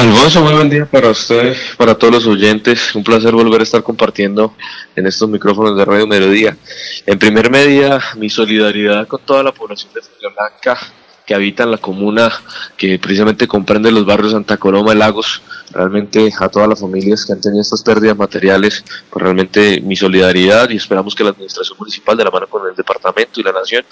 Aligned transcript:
Alfonso, 0.00 0.40
muy 0.40 0.54
buen 0.54 0.70
día 0.70 0.86
para 0.86 1.10
usted, 1.10 1.54
para 1.76 1.94
todos 1.94 2.10
los 2.10 2.26
oyentes. 2.26 2.94
Un 2.94 3.04
placer 3.04 3.34
volver 3.34 3.60
a 3.60 3.64
estar 3.64 3.82
compartiendo 3.82 4.54
en 4.96 5.06
estos 5.06 5.28
micrófonos 5.28 5.76
de 5.76 5.84
Radio 5.84 6.06
Mediodía. 6.06 6.56
En 7.04 7.18
primer 7.18 7.50
medida, 7.50 8.00
mi 8.16 8.30
solidaridad 8.30 9.06
con 9.06 9.20
toda 9.26 9.42
la 9.42 9.52
población 9.52 9.92
de 9.92 10.00
Florida 10.00 10.30
Blanca 10.34 10.80
que 11.26 11.34
habita 11.34 11.64
en 11.64 11.70
la 11.70 11.76
comuna 11.76 12.32
que 12.78 12.98
precisamente 12.98 13.46
comprende 13.46 13.92
los 13.92 14.06
barrios 14.06 14.32
Santa 14.32 14.56
Coloma 14.56 14.94
y 14.94 14.96
Lagos. 14.96 15.42
Realmente 15.70 16.32
a 16.40 16.48
todas 16.48 16.68
las 16.68 16.80
familias 16.80 17.26
que 17.26 17.34
han 17.34 17.40
tenido 17.40 17.60
estas 17.60 17.82
pérdidas 17.82 18.16
materiales, 18.16 18.82
pues 19.10 19.22
realmente 19.22 19.80
mi 19.82 19.96
solidaridad 19.96 20.70
y 20.70 20.76
esperamos 20.76 21.14
que 21.14 21.22
la 21.22 21.30
administración 21.30 21.76
municipal 21.78 22.16
de 22.16 22.24
la 22.24 22.30
mano 22.30 22.48
con 22.48 22.66
el 22.68 22.74
departamento 22.74 23.38
y 23.38 23.44
la 23.44 23.52
nación 23.52 23.84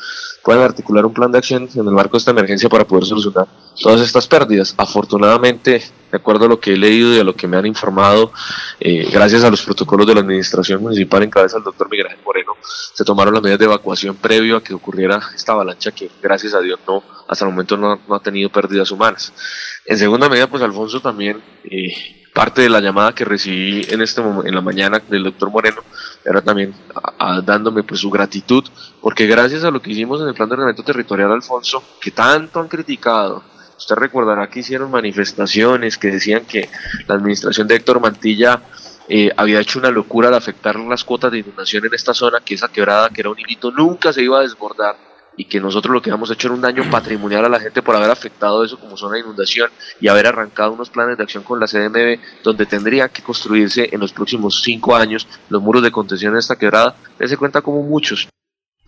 puedan 0.42 0.62
articular 0.62 1.04
un 1.04 1.12
plan 1.12 1.30
de 1.30 1.38
acción 1.38 1.68
en 1.72 1.86
el 1.86 1.92
marco 1.92 2.16
de 2.16 2.18
esta 2.18 2.30
emergencia 2.30 2.68
para 2.68 2.84
poder 2.84 3.04
solucionar 3.04 3.46
todas 3.80 4.00
estas 4.00 4.26
pérdidas. 4.26 4.74
Afortunadamente, 4.76 5.82
de 6.10 6.16
acuerdo 6.16 6.46
a 6.46 6.48
lo 6.48 6.60
que 6.60 6.72
he 6.72 6.76
leído 6.76 7.14
y 7.14 7.18
a 7.18 7.24
lo 7.24 7.34
que 7.34 7.46
me 7.46 7.56
han 7.56 7.66
informado, 7.66 8.32
eh, 8.80 9.08
gracias 9.12 9.44
a 9.44 9.50
los 9.50 9.62
protocolos 9.62 10.06
de 10.06 10.14
la 10.14 10.20
administración 10.20 10.82
municipal 10.82 11.22
en 11.22 11.30
cabeza 11.30 11.56
del 11.56 11.64
doctor 11.64 11.88
Miguel 11.90 12.06
Ángel 12.06 12.24
Moreno, 12.24 12.52
se 12.62 13.04
tomaron 13.04 13.34
las 13.34 13.42
medidas 13.42 13.58
de 13.58 13.66
evacuación 13.66 14.16
previo 14.16 14.56
a 14.56 14.62
que 14.62 14.74
ocurriera 14.74 15.20
esta 15.34 15.52
avalancha 15.52 15.90
que, 15.92 16.10
gracias 16.22 16.54
a 16.54 16.60
Dios, 16.60 16.80
no 16.86 17.02
hasta 17.28 17.44
el 17.44 17.50
momento 17.50 17.76
no, 17.76 18.00
ha 18.14 18.20
tenido 18.20 18.48
pérdidas 18.50 18.90
humanas. 18.90 19.32
En 19.84 19.98
segunda 19.98 20.28
medida, 20.28 20.48
pues 20.48 20.62
Alfonso 20.62 21.00
también, 21.00 21.42
eh, 21.64 21.92
parte 22.32 22.62
de 22.62 22.70
la 22.70 22.80
llamada 22.80 23.14
que 23.14 23.24
recibí 23.24 23.86
en 23.90 24.00
este 24.00 24.22
en 24.22 24.54
la 24.54 24.60
mañana 24.60 25.02
del 25.08 25.24
doctor 25.24 25.50
Moreno, 25.50 25.82
era 26.24 26.40
también 26.40 26.74
dándome 27.44 27.82
pues 27.82 28.00
su 28.00 28.10
gratitud, 28.10 28.64
porque 29.00 29.26
gracias 29.26 29.64
a 29.64 29.70
lo 29.70 29.82
que 29.82 29.90
hicimos 29.90 30.20
en 30.20 30.28
el 30.28 30.34
plan 30.34 30.48
de 30.48 30.54
ordenamiento 30.54 30.84
territorial, 30.84 31.32
Alfonso, 31.32 31.82
que 32.00 32.12
tanto 32.12 32.60
han 32.60 32.68
criticado, 32.68 33.42
Usted 33.78 33.94
recordará 33.94 34.50
que 34.50 34.58
hicieron 34.58 34.90
manifestaciones 34.90 35.98
que 35.98 36.08
decían 36.08 36.44
que 36.44 36.68
la 37.06 37.14
administración 37.14 37.68
de 37.68 37.76
Héctor 37.76 38.00
Mantilla 38.00 38.60
eh, 39.08 39.30
había 39.36 39.60
hecho 39.60 39.78
una 39.78 39.90
locura 39.90 40.30
de 40.30 40.36
afectar 40.36 40.76
las 40.80 41.04
cuotas 41.04 41.30
de 41.30 41.38
inundación 41.38 41.86
en 41.86 41.94
esta 41.94 42.12
zona, 42.12 42.40
que 42.44 42.54
esa 42.54 42.68
quebrada, 42.68 43.08
que 43.10 43.20
era 43.20 43.30
un 43.30 43.38
hilito, 43.38 43.70
nunca 43.70 44.12
se 44.12 44.22
iba 44.22 44.38
a 44.38 44.42
desbordar 44.42 44.96
y 45.36 45.44
que 45.44 45.60
nosotros 45.60 45.94
lo 45.94 46.02
que 46.02 46.10
habíamos 46.10 46.32
hecho 46.32 46.48
era 46.48 46.56
un 46.56 46.60
daño 46.60 46.90
patrimonial 46.90 47.44
a 47.44 47.48
la 47.48 47.60
gente 47.60 47.80
por 47.80 47.94
haber 47.94 48.10
afectado 48.10 48.64
eso 48.64 48.80
como 48.80 48.96
zona 48.96 49.14
de 49.14 49.20
inundación 49.20 49.70
y 50.00 50.08
haber 50.08 50.26
arrancado 50.26 50.72
unos 50.72 50.90
planes 50.90 51.16
de 51.16 51.22
acción 51.22 51.44
con 51.44 51.60
la 51.60 51.68
CDMB 51.68 52.18
donde 52.42 52.66
tendría 52.66 53.08
que 53.08 53.22
construirse 53.22 53.88
en 53.92 54.00
los 54.00 54.12
próximos 54.12 54.60
cinco 54.62 54.96
años 54.96 55.28
los 55.48 55.62
muros 55.62 55.84
de 55.84 55.92
contención 55.92 56.32
de 56.32 56.40
esta 56.40 56.56
quebrada. 56.56 56.96
se 57.24 57.36
cuenta 57.36 57.62
como 57.62 57.84
muchos 57.84 58.28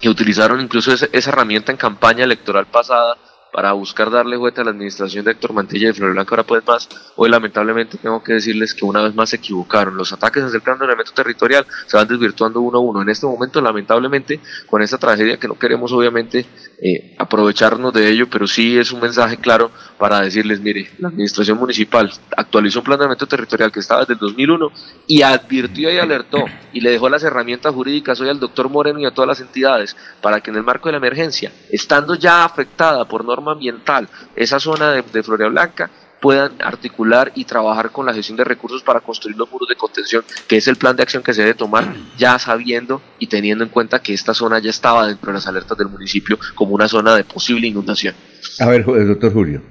que 0.01 0.09
utilizaron 0.09 0.61
incluso 0.61 0.93
esa, 0.93 1.07
esa 1.13 1.31
herramienta 1.31 1.71
en 1.71 1.79
campaña 1.79 2.25
electoral 2.25 2.67
pasada 2.67 3.17
para 3.53 3.73
buscar 3.73 4.11
darle 4.11 4.37
vuelta 4.37 4.63
a 4.63 4.65
la 4.65 4.71
administración 4.71 5.25
de 5.25 5.33
Héctor 5.33 5.53
Mantilla 5.53 5.91
y 5.91 5.93
Flor 5.93 6.13
Blanca 6.13 6.35
ahora 6.35 6.45
pues 6.45 6.67
más, 6.67 6.89
hoy 7.17 7.31
lamentablemente 7.31 7.99
tengo 7.99 8.23
que 8.23 8.35
decirles 8.35 8.75
que 8.75 8.85
una 8.85 9.03
vez 9.03 9.15
más 9.15 9.31
se 9.31 9.37
equivocaron. 9.37 9.97
Los 9.97 10.13
ataques 10.13 10.45
hacia 10.45 10.59
el 10.59 10.71
ordenamiento 10.71 11.13
territorial 11.13 11.67
se 11.87 11.97
van 11.97 12.07
desvirtuando 12.07 12.61
uno 12.61 12.79
a 12.79 12.81
uno. 12.81 13.03
En 13.03 13.09
este 13.09 13.27
momento, 13.27 13.61
lamentablemente, 13.61 14.41
con 14.67 14.83
esta 14.83 14.99
tragedia 14.99 15.37
que 15.39 15.49
no 15.49 15.59
queremos 15.59 15.93
obviamente 15.93 16.47
eh, 16.83 17.15
aprovecharnos 17.19 17.93
de 17.93 18.09
ello, 18.09 18.29
pero 18.31 18.47
sí 18.47 18.79
es 18.79 18.93
un 18.93 19.01
mensaje 19.01 19.37
claro 19.37 19.71
para 19.99 20.21
decirles, 20.21 20.61
mire, 20.61 20.91
la 20.99 21.09
administración 21.09 21.59
municipal 21.59 22.11
actualizó 22.37 22.81
un 22.81 22.85
plan 22.85 23.01
territorial 23.29 23.73
que 23.73 23.81
estaba 23.81 24.01
desde 24.01 24.15
el 24.15 24.19
2001 24.21 24.73
y 25.07 25.23
advirtió 25.23 25.93
y 25.93 25.99
alertó 25.99 26.45
y 26.73 26.81
le 26.81 26.91
dejó 26.91 27.09
las 27.09 27.23
herramientas 27.23 27.75
jurídicas 27.75 28.21
hoy 28.21 28.29
al 28.29 28.41
doctor 28.41 28.69
Moreno 28.69 29.01
y 29.01 29.05
a 29.05 29.11
todas 29.11 29.29
las 29.29 29.41
entidades 29.41 29.97
para 30.21 30.41
que 30.41 30.51
en 30.51 30.57
el 30.57 30.63
marco 30.63 30.89
de 30.89 30.93
la 30.93 30.99
emergencia, 30.99 31.53
estando 31.71 32.15
ya 32.15 32.45
afectada 32.45 33.05
por 33.07 33.25
normas 33.25 33.40
ambiental 33.49 34.09
esa 34.37 34.61
zona 34.61 34.93
de, 34.93 35.03
de 35.03 35.23
Floria 35.23 35.49
Blanca 35.49 35.91
puedan 36.21 36.53
articular 36.61 37.33
y 37.35 37.45
trabajar 37.45 37.91
con 37.91 38.07
la 38.07 38.15
gestión 38.15 38.37
de 38.37 38.45
recursos 38.45 38.83
para 38.83 39.01
construir 39.01 39.37
los 39.37 39.51
muros 39.51 39.69
de 39.69 39.77
contención, 39.77 40.23
que 40.47 40.59
es 40.59 40.69
el 40.69 40.77
plan 40.77 40.95
de 40.95 41.03
acción 41.03 41.23
que 41.23 41.33
se 41.33 41.41
debe 41.41 41.55
tomar, 41.55 41.95
ya 42.19 42.39
sabiendo 42.39 43.01
y 43.19 43.27
teniendo 43.27 43.65
en 43.65 43.71
cuenta 43.71 44.01
que 44.01 44.13
esta 44.13 44.35
zona 44.35 44.59
ya 44.59 44.71
estaba 44.71 45.07
dentro 45.07 45.29
de 45.29 45.35
las 45.35 45.47
alertas 45.47 45.77
del 45.79 45.89
municipio 45.89 46.39
como 46.55 46.75
una 46.75 46.89
zona 46.89 47.17
de 47.17 47.25
posible 47.25 47.67
inundación. 47.67 48.15
A 48.59 48.67
ver, 48.67 48.85
doctor 48.85 49.33
Julio. 49.33 49.63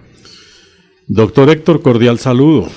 Doctor 1.08 1.50
Héctor, 1.50 1.82
cordial 1.82 2.20
saludo. 2.20 2.70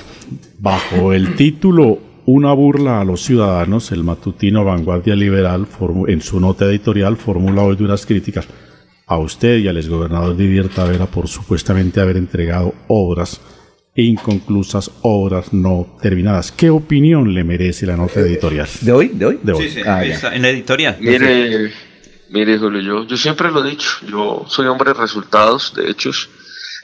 Bajo 0.59 1.12
el 1.12 1.34
título 1.34 1.98
Una 2.24 2.53
burla 2.53 3.00
a 3.00 3.04
los 3.04 3.22
ciudadanos, 3.22 3.91
el 3.92 4.04
matutino 4.04 4.64
Vanguardia 4.64 5.16
Liberal 5.16 5.66
en 6.06 6.20
su 6.20 6.41
nota 6.41 6.66
editorial 6.66 7.16
formula 7.16 7.62
hoy 7.62 7.76
duras 7.76 8.06
críticas 8.06 8.47
a 9.06 9.18
usted 9.18 9.58
y 9.58 9.68
al 9.68 9.76
exgobernador 9.76 10.36
Didier 10.36 10.68
Tavera 10.68 11.06
por 11.06 11.28
supuestamente 11.28 12.00
haber 12.00 12.16
entregado 12.16 12.74
obras 12.88 13.40
inconclusas, 13.94 14.90
obras 15.02 15.52
no 15.52 15.98
terminadas. 16.00 16.50
¿Qué 16.52 16.70
opinión 16.70 17.34
le 17.34 17.44
merece 17.44 17.86
la 17.86 17.96
nota 17.96 18.20
editorial? 18.20 18.68
¿De 18.80 18.92
hoy? 18.92 19.08
¿De 19.08 19.26
hoy? 19.26 19.41
De 19.42 19.52
hoy. 19.52 19.68
Sí, 19.68 19.70
sí, 19.70 19.82
ah, 19.86 20.04
en 20.04 20.42
la 20.42 20.48
editorial. 20.48 20.96
Mire, 21.00 21.72
mire, 22.30 22.58
Julio, 22.58 22.80
yo, 22.80 23.06
yo 23.06 23.16
siempre 23.16 23.50
lo 23.50 23.64
he 23.64 23.70
dicho, 23.70 23.88
yo 24.08 24.44
soy 24.48 24.66
hombre 24.66 24.92
de 24.92 25.00
resultados, 25.00 25.74
de 25.74 25.91
hechos. 25.91 26.30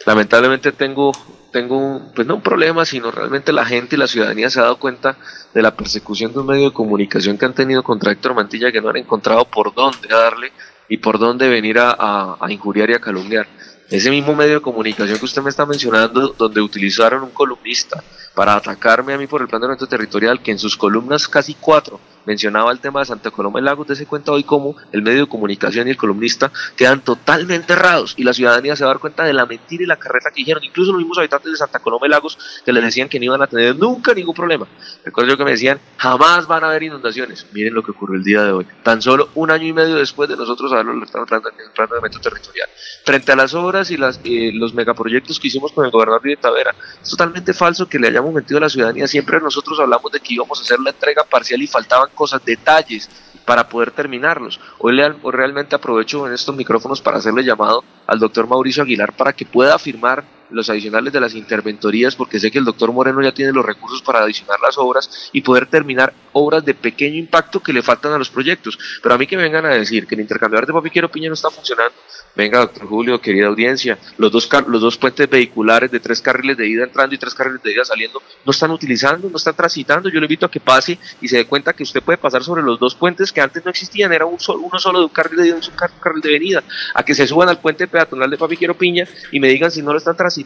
Lamentablemente 0.04 0.72
tengo, 0.72 1.12
tengo 1.50 2.12
pues 2.14 2.26
no 2.26 2.36
un 2.36 2.42
problema, 2.42 2.84
sino 2.84 3.10
realmente 3.10 3.52
la 3.52 3.64
gente 3.64 3.96
y 3.96 3.98
la 3.98 4.06
ciudadanía 4.06 4.50
se 4.50 4.60
ha 4.60 4.64
dado 4.64 4.78
cuenta 4.78 5.16
de 5.54 5.62
la 5.62 5.74
persecución 5.74 6.32
de 6.32 6.40
un 6.40 6.46
medio 6.46 6.64
de 6.64 6.72
comunicación 6.72 7.38
que 7.38 7.46
han 7.46 7.54
tenido 7.54 7.82
contra 7.82 8.12
Héctor 8.12 8.34
Mantilla, 8.34 8.70
que 8.70 8.82
no 8.82 8.90
han 8.90 8.98
encontrado 8.98 9.46
por 9.46 9.74
dónde 9.74 10.08
darle 10.08 10.52
y 10.88 10.98
por 10.98 11.18
dónde 11.18 11.48
venir 11.48 11.78
a, 11.78 12.38
injuriar 12.48 12.90
y 12.90 12.94
a 12.94 13.00
calumniar. 13.00 13.46
Ese 13.90 14.10
mismo 14.10 14.34
medio 14.34 14.54
de 14.54 14.60
comunicación 14.60 15.18
que 15.18 15.24
usted 15.24 15.42
me 15.42 15.50
está 15.50 15.64
mencionando, 15.64 16.34
donde 16.36 16.60
utilizaron 16.60 17.22
un 17.22 17.30
columnista 17.30 18.02
para 18.34 18.54
atacarme 18.54 19.14
a 19.14 19.18
mí 19.18 19.26
por 19.26 19.40
el 19.40 19.48
plan 19.48 19.60
de 19.60 19.66
ordenamiento 19.66 19.86
territorial, 19.86 20.42
que 20.42 20.50
en 20.50 20.58
sus 20.58 20.76
columnas 20.76 21.26
casi 21.26 21.54
cuatro 21.54 21.98
mencionaba 22.28 22.70
el 22.70 22.78
tema 22.78 23.00
de 23.00 23.06
Santa 23.06 23.30
Coloma 23.30 23.58
del 23.58 23.64
Lago, 23.64 23.82
usted 23.82 23.94
se 23.94 24.06
cuenta 24.06 24.32
hoy 24.32 24.44
cómo 24.44 24.76
el 24.92 25.00
medio 25.00 25.22
de 25.22 25.26
comunicación 25.26 25.88
y 25.88 25.90
el 25.92 25.96
columnista 25.96 26.52
quedan 26.76 27.00
totalmente 27.00 27.72
errados 27.72 28.12
y 28.18 28.22
la 28.22 28.34
ciudadanía 28.34 28.76
se 28.76 28.84
va 28.84 28.90
a 28.90 28.94
dar 28.94 29.00
cuenta 29.00 29.24
de 29.24 29.32
la 29.32 29.46
mentira 29.46 29.82
y 29.82 29.86
la 29.86 29.96
carreta 29.96 30.30
que 30.30 30.40
dijeron, 30.40 30.62
incluso 30.62 30.92
los 30.92 31.00
mismos 31.00 31.16
habitantes 31.16 31.50
de 31.50 31.56
Santa 31.56 31.78
Coloma 31.78 32.04
del 32.04 32.10
Lagos 32.10 32.38
que 32.64 32.72
les 32.72 32.84
decían 32.84 33.08
que 33.08 33.18
no 33.18 33.24
iban 33.24 33.40
a 33.40 33.46
tener 33.46 33.74
nunca 33.76 34.12
ningún 34.12 34.34
problema. 34.34 34.66
Recuerdo 35.04 35.30
yo 35.30 35.38
que 35.38 35.44
me 35.44 35.52
decían, 35.52 35.80
jamás 35.96 36.46
van 36.46 36.64
a 36.64 36.68
haber 36.68 36.82
inundaciones. 36.82 37.46
Miren 37.52 37.72
lo 37.72 37.82
que 37.82 37.92
ocurrió 37.92 38.16
el 38.16 38.24
día 38.24 38.42
de 38.42 38.52
hoy. 38.52 38.66
Tan 38.82 39.00
solo 39.00 39.30
un 39.34 39.50
año 39.50 39.66
y 39.66 39.72
medio 39.72 39.96
después 39.96 40.28
de 40.28 40.36
nosotros 40.36 40.70
haberlo 40.72 40.92
alertado 40.92 41.24
en 41.30 41.60
el 41.64 41.70
plan 41.72 41.88
territorial. 42.20 42.68
Frente 43.04 43.32
a 43.32 43.36
las 43.36 43.54
obras 43.54 43.90
y 43.90 43.96
las, 43.96 44.20
eh, 44.24 44.50
los 44.52 44.74
megaproyectos 44.74 45.40
que 45.40 45.48
hicimos 45.48 45.72
con 45.72 45.86
el 45.86 45.90
gobernador 45.90 46.22
de 46.22 46.36
Tavera, 46.36 46.74
es 47.02 47.08
totalmente 47.08 47.54
falso 47.54 47.88
que 47.88 47.98
le 47.98 48.08
hayamos 48.08 48.34
mentido 48.34 48.58
a 48.58 48.62
la 48.62 48.68
ciudadanía. 48.68 49.08
Siempre 49.08 49.40
nosotros 49.40 49.80
hablamos 49.80 50.12
de 50.12 50.20
que 50.20 50.34
íbamos 50.34 50.58
a 50.58 50.62
hacer 50.62 50.78
la 50.80 50.90
entrega 50.90 51.24
parcial 51.24 51.62
y 51.62 51.66
faltaban 51.66 52.10
cosas, 52.18 52.44
detalles 52.44 53.08
para 53.46 53.68
poder 53.68 53.92
terminarlos. 53.92 54.60
Hoy 54.78 54.94
le, 54.94 55.08
realmente 55.32 55.74
aprovecho 55.74 56.26
en 56.26 56.34
estos 56.34 56.54
micrófonos 56.54 57.00
para 57.00 57.16
hacerle 57.16 57.44
llamado 57.44 57.82
al 58.06 58.18
doctor 58.18 58.46
Mauricio 58.46 58.82
Aguilar 58.82 59.14
para 59.14 59.32
que 59.32 59.46
pueda 59.46 59.74
afirmar 59.74 60.22
los 60.50 60.70
adicionales 60.70 61.12
de 61.12 61.20
las 61.20 61.34
interventorías, 61.34 62.14
porque 62.14 62.40
sé 62.40 62.50
que 62.50 62.58
el 62.58 62.64
doctor 62.64 62.92
Moreno 62.92 63.22
ya 63.22 63.32
tiene 63.32 63.52
los 63.52 63.64
recursos 63.64 64.02
para 64.02 64.20
adicionar 64.20 64.58
las 64.60 64.78
obras 64.78 65.30
y 65.32 65.42
poder 65.42 65.66
terminar 65.66 66.12
obras 66.32 66.64
de 66.64 66.74
pequeño 66.74 67.16
impacto 67.16 67.60
que 67.60 67.72
le 67.72 67.82
faltan 67.82 68.12
a 68.12 68.18
los 68.18 68.30
proyectos. 68.30 68.78
Pero 69.02 69.14
a 69.14 69.18
mí 69.18 69.26
que 69.26 69.36
me 69.36 69.42
vengan 69.44 69.66
a 69.66 69.70
decir 69.70 70.06
que 70.06 70.14
el 70.14 70.20
intercambiador 70.20 70.66
de 70.66 70.72
Papiquero 70.72 71.10
Piña 71.10 71.28
no 71.28 71.34
está 71.34 71.50
funcionando, 71.50 71.94
venga, 72.34 72.60
doctor 72.60 72.86
Julio, 72.86 73.20
querida 73.20 73.48
audiencia, 73.48 73.98
los 74.16 74.30
dos, 74.30 74.48
los 74.68 74.80
dos 74.80 74.96
puentes 74.96 75.28
vehiculares 75.28 75.90
de 75.90 76.00
tres 76.00 76.20
carriles 76.20 76.56
de 76.56 76.68
ida 76.68 76.84
entrando 76.84 77.14
y 77.14 77.18
tres 77.18 77.34
carriles 77.34 77.62
de 77.62 77.72
ida 77.72 77.84
saliendo 77.84 78.22
no 78.44 78.50
están 78.50 78.70
utilizando, 78.70 79.28
no 79.28 79.36
están 79.36 79.54
transitando. 79.54 80.08
Yo 80.08 80.20
le 80.20 80.26
invito 80.26 80.46
a 80.46 80.50
que 80.50 80.60
pase 80.60 80.98
y 81.20 81.28
se 81.28 81.36
dé 81.36 81.46
cuenta 81.46 81.72
que 81.72 81.82
usted 81.82 82.02
puede 82.02 82.18
pasar 82.18 82.42
sobre 82.42 82.62
los 82.62 82.78
dos 82.78 82.94
puentes 82.94 83.32
que 83.32 83.40
antes 83.40 83.64
no 83.64 83.70
existían, 83.70 84.12
era 84.12 84.26
un 84.26 84.40
solo, 84.40 84.60
uno 84.60 84.78
solo 84.78 85.00
de 85.00 85.04
un 85.06 85.10
carril 85.10 85.38
de 85.38 85.48
ida 85.48 85.58
y 85.60 85.68
un 85.68 85.76
carril 86.00 86.22
de 86.22 86.30
venida, 86.30 86.62
a 86.94 87.02
que 87.02 87.14
se 87.14 87.26
suban 87.26 87.48
al 87.48 87.60
puente 87.60 87.86
peatonal 87.88 88.30
de 88.30 88.38
Papiquero 88.38 88.76
Piña 88.76 89.06
y 89.32 89.40
me 89.40 89.48
digan 89.48 89.70
si 89.70 89.82
no 89.82 89.92
lo 89.92 89.98
están 89.98 90.16
transitando 90.16 90.37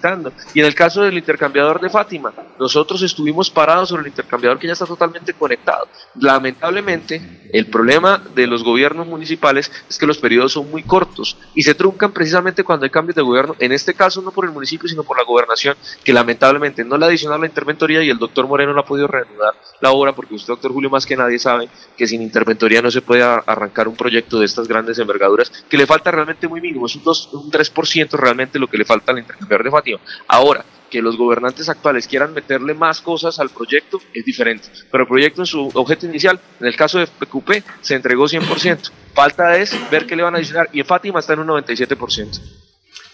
y 0.54 0.60
en 0.60 0.66
el 0.66 0.74
caso 0.74 1.02
del 1.02 1.18
intercambiador 1.18 1.80
de 1.80 1.90
Fátima, 1.90 2.32
nosotros 2.58 3.02
estuvimos 3.02 3.50
parados 3.50 3.90
sobre 3.90 4.02
el 4.02 4.08
intercambiador 4.08 4.58
que 4.58 4.66
ya 4.66 4.72
está 4.72 4.86
totalmente 4.86 5.34
conectado. 5.34 5.88
Lamentablemente, 6.20 7.48
el 7.52 7.66
problema 7.66 8.22
de 8.34 8.46
los 8.46 8.62
gobiernos 8.62 9.06
municipales 9.06 9.70
es 9.88 9.98
que 9.98 10.06
los 10.06 10.18
periodos 10.18 10.52
son 10.52 10.70
muy 10.70 10.82
cortos 10.82 11.36
y 11.54 11.62
se 11.62 11.74
truncan 11.74 12.12
precisamente 12.12 12.64
cuando 12.64 12.84
hay 12.84 12.90
cambios 12.90 13.16
de 13.16 13.22
gobierno, 13.22 13.54
en 13.58 13.72
este 13.72 13.94
caso 13.94 14.22
no 14.22 14.30
por 14.30 14.44
el 14.44 14.52
municipio, 14.52 14.88
sino 14.88 15.02
por 15.02 15.18
la 15.18 15.24
gobernación, 15.24 15.76
que 16.02 16.12
lamentablemente 16.12 16.84
no 16.84 16.96
le 16.96 17.06
adicionado 17.06 17.40
la 17.40 17.46
interventoría 17.46 18.02
y 18.02 18.10
el 18.10 18.18
doctor 18.18 18.46
Moreno 18.46 18.72
no 18.72 18.80
ha 18.80 18.84
podido 18.84 19.06
reanudar 19.06 19.54
la 19.80 19.90
obra, 19.90 20.14
porque 20.14 20.34
usted, 20.34 20.52
doctor 20.52 20.72
Julio, 20.72 20.88
más 20.88 21.04
que 21.04 21.16
nadie 21.16 21.38
sabe 21.38 21.68
que 21.96 22.06
sin 22.06 22.22
interventoría 22.22 22.80
no 22.80 22.90
se 22.90 23.02
puede 23.02 23.22
arrancar 23.22 23.88
un 23.88 23.96
proyecto 23.96 24.38
de 24.38 24.46
estas 24.46 24.68
grandes 24.68 24.98
envergaduras, 24.98 25.50
que 25.68 25.76
le 25.76 25.86
falta 25.86 26.10
realmente 26.10 26.48
muy 26.48 26.60
mínimo, 26.60 26.86
es 26.86 26.94
un, 26.94 27.02
2, 27.02 27.30
un 27.32 27.50
3% 27.50 28.10
realmente 28.12 28.58
lo 28.58 28.68
que 28.68 28.78
le 28.78 28.84
falta 28.84 29.12
al 29.12 29.18
intercambiador 29.18 29.64
de 29.64 29.70
Fátima 29.70 29.81
Ahora, 30.28 30.64
que 30.90 31.00
los 31.00 31.16
gobernantes 31.16 31.68
actuales 31.70 32.06
quieran 32.06 32.34
meterle 32.34 32.74
más 32.74 33.00
cosas 33.00 33.38
al 33.38 33.48
proyecto 33.48 33.98
es 34.12 34.24
diferente. 34.26 34.68
Pero 34.90 35.04
el 35.04 35.08
proyecto 35.08 35.40
en 35.42 35.46
su 35.46 35.70
objeto 35.72 36.04
inicial, 36.06 36.38
en 36.60 36.66
el 36.66 36.76
caso 36.76 36.98
de 36.98 37.06
PQP, 37.06 37.50
se 37.80 37.94
entregó 37.94 38.26
100%. 38.26 38.90
Falta 39.14 39.56
es 39.56 39.74
ver 39.90 40.06
qué 40.06 40.16
le 40.16 40.22
van 40.22 40.34
a 40.34 40.38
adicionar. 40.38 40.68
Y 40.72 40.80
en 40.80 40.86
Fátima 40.86 41.20
está 41.20 41.32
en 41.32 41.40
un 41.40 41.46
97%. 41.48 42.40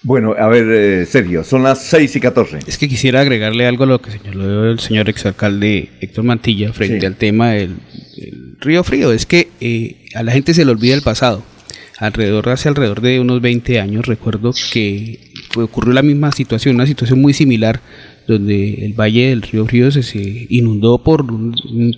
Bueno, 0.02 0.34
a 0.38 0.46
ver, 0.48 0.64
eh, 0.70 1.06
Sergio, 1.06 1.42
son 1.44 1.62
las 1.64 1.84
6 1.86 2.16
y 2.16 2.20
14. 2.20 2.58
Es 2.66 2.78
que 2.78 2.88
quisiera 2.88 3.20
agregarle 3.20 3.66
algo 3.66 3.84
a 3.84 3.86
lo 3.88 4.00
que 4.00 4.12
señaló 4.12 4.70
el 4.70 4.78
señor 4.78 5.08
exalcalde 5.08 5.90
Héctor 6.00 6.24
Mantilla 6.24 6.72
frente 6.72 7.00
Sí. 7.00 7.06
al 7.06 7.16
tema 7.16 7.50
del, 7.50 7.76
del 8.16 8.56
río 8.60 8.84
frío. 8.84 9.12
Es 9.12 9.26
que 9.26 9.48
eh, 9.60 10.06
a 10.14 10.22
la 10.22 10.32
gente 10.32 10.54
se 10.54 10.64
le 10.64 10.70
olvida 10.70 10.94
el 10.94 11.02
pasado. 11.02 11.42
Alrededor, 11.98 12.48
hace 12.48 12.68
alrededor 12.68 13.00
de 13.00 13.18
unos 13.18 13.40
20 13.40 13.80
años, 13.80 14.06
recuerdo 14.06 14.52
que 14.72 15.27
ocurrió 15.64 15.92
la 15.92 16.02
misma 16.02 16.32
situación, 16.32 16.76
una 16.76 16.86
situación 16.86 17.20
muy 17.20 17.32
similar, 17.32 17.80
donde 18.26 18.84
el 18.86 18.92
valle 18.92 19.28
del 19.30 19.42
río 19.42 19.64
Frío 19.66 19.90
se, 19.90 20.46
inundó 20.50 20.98
por, 20.98 21.24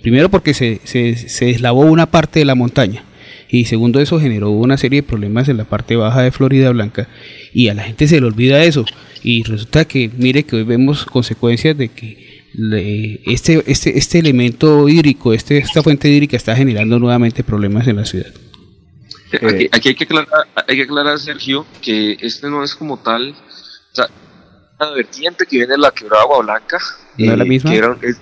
primero 0.01 0.29
porque 0.29 0.53
se, 0.53 0.79
se, 0.83 1.15
se 1.15 1.45
deslavó 1.45 1.81
una 1.81 2.05
parte 2.05 2.39
de 2.39 2.45
la 2.45 2.55
montaña. 2.55 3.03
Y 3.49 3.65
segundo, 3.65 3.99
eso 3.99 4.17
generó 4.19 4.49
una 4.51 4.77
serie 4.77 5.01
de 5.01 5.07
problemas 5.07 5.49
en 5.49 5.57
la 5.57 5.65
parte 5.65 5.97
baja 5.97 6.21
de 6.21 6.31
Florida 6.31 6.69
Blanca 6.69 7.09
y 7.53 7.67
a 7.67 7.73
la 7.73 7.83
gente 7.83 8.07
se 8.07 8.21
le 8.21 8.27
olvida 8.27 8.63
eso. 8.63 8.85
Y 9.23 9.43
resulta 9.43 9.83
que, 9.83 10.09
mire, 10.17 10.43
que 10.43 10.55
hoy 10.55 10.63
vemos 10.63 11.05
consecuencias 11.05 11.77
de 11.77 11.89
que 11.89 12.43
le- 12.53 13.19
este, 13.25 13.61
este, 13.67 13.97
este 13.97 14.19
elemento 14.19 14.87
hídrico, 14.87 15.33
este, 15.33 15.57
esta 15.57 15.83
fuente 15.83 16.09
hídrica 16.09 16.37
está 16.37 16.55
generando 16.55 16.97
nuevamente 16.97 17.43
problemas 17.43 17.87
en 17.87 17.97
la 17.97 18.05
ciudad. 18.05 18.31
Aquí, 19.33 19.67
aquí 19.71 19.89
hay, 19.89 19.95
que 19.95 20.07
hay 20.67 20.75
que 20.75 20.83
aclarar, 20.83 21.19
Sergio, 21.19 21.65
que 21.81 22.17
este 22.21 22.49
no 22.49 22.63
es 22.63 22.75
como 22.75 22.99
tal, 22.99 23.33
o 23.91 23.95
sea, 23.95 24.07
una 24.79 24.89
vertiente 24.91 25.45
que 25.45 25.57
viene 25.57 25.73
de 25.73 25.77
la 25.77 25.91
quebrada 25.91 26.23
Agua 26.23 26.39
Blanca. 26.43 26.77
eh, 27.17 27.25
¿No 27.27 27.31
es 27.33 27.37
la 27.37 27.45
misma? 27.45 27.73
era- 27.73 27.97
es- 28.01 28.19